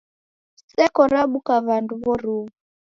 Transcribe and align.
Seko 0.73 1.01
rabuka 1.11 1.53
w'andu 1.65 1.93
w'oruw'u. 2.01 2.47